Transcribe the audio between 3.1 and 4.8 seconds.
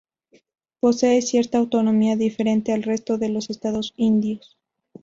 de los estados indios.